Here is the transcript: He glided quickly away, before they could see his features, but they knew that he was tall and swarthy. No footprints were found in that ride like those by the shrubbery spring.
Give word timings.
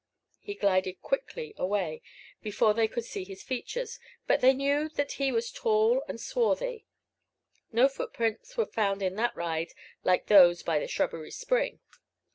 He 0.39 0.55
glided 0.55 0.99
quickly 1.03 1.53
away, 1.57 2.01
before 2.41 2.73
they 2.73 2.87
could 2.87 3.05
see 3.05 3.23
his 3.23 3.43
features, 3.43 3.99
but 4.25 4.41
they 4.41 4.51
knew 4.51 4.89
that 4.89 5.11
he 5.11 5.31
was 5.31 5.51
tall 5.51 6.03
and 6.07 6.19
swarthy. 6.19 6.87
No 7.71 7.87
footprints 7.87 8.57
were 8.57 8.65
found 8.65 9.03
in 9.03 9.13
that 9.17 9.35
ride 9.35 9.73
like 10.03 10.25
those 10.25 10.63
by 10.63 10.79
the 10.79 10.87
shrubbery 10.87 11.29
spring. 11.29 11.81